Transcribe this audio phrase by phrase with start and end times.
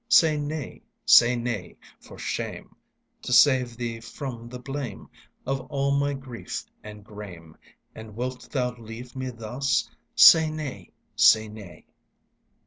[0.09, 2.75] Say nay, say nay, for shame!
[3.21, 5.07] To save thee from the blame
[5.45, 7.55] Of all my grief and grame.
[7.93, 9.87] And wilt thou leave me thus?
[10.15, 10.89] Say nay!
[11.15, 11.85] say nay!